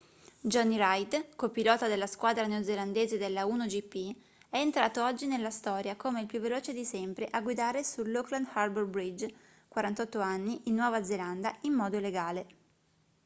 jonny 0.41 0.77
reid 0.77 1.27
co-pilota 1.35 1.87
della 1.87 2.07
squadra 2.07 2.47
neozelandese 2.47 3.19
dell'a1gp 3.19 4.15
è 4.49 4.57
entrato 4.57 5.03
oggi 5.03 5.27
nella 5.27 5.51
storia 5.51 5.95
come 5.95 6.21
il 6.21 6.25
più 6.25 6.39
veloce 6.39 6.73
di 6.73 6.83
sempre 6.83 7.27
a 7.29 7.39
guidare 7.39 7.83
sull'auckland 7.83 8.47
harbour 8.53 8.87
bridge 8.87 9.31
48 9.67 10.19
anni 10.19 10.59
in 10.63 10.73
nuova 10.73 11.03
zelanda 11.03 11.55
in 11.61 11.73
modo 11.73 11.99
legale 11.99 12.47